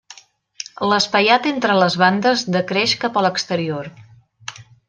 [0.91, 3.93] L'espaiat entre les bandes decreix cap a l'exterior.